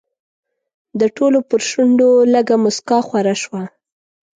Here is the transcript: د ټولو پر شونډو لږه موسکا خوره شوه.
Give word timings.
د 0.99 1.01
ټولو 1.17 1.39
پر 1.49 1.61
شونډو 1.69 2.09
لږه 2.33 2.55
موسکا 2.63 2.97
خوره 3.07 3.35
شوه. 3.43 3.63